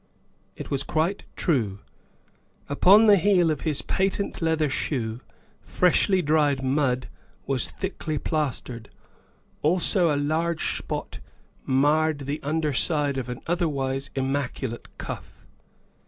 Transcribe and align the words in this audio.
''It 0.55 0.71
was 0.71 0.81
quite 0.81 1.25
true. 1.35 1.81
Upon 2.67 3.05
the 3.05 3.17
heel 3.17 3.51
of 3.51 3.61
his 3.61 3.83
patent 3.83 4.41
leather 4.41 4.67
shoe 4.67 5.19
freshly 5.61 6.23
dried 6.23 6.63
mud 6.63 7.07
was 7.45 7.69
thickly 7.69 8.17
plastered; 8.17 8.89
also 9.61 10.11
a 10.11 10.17
large 10.17 10.75
spot 10.79 11.19
marred 11.67 12.21
the 12.25 12.41
under 12.41 12.73
side 12.73 13.19
of 13.19 13.29
an 13.29 13.41
otherwise 13.45 14.09
immac 14.15 14.67
ulate 14.67 14.87
cuff. 14.97 15.45